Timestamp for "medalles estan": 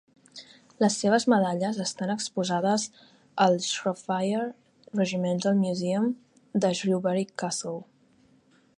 1.33-2.13